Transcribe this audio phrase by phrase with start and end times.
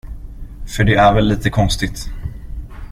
[0.65, 2.09] För det är väl lite konstigt?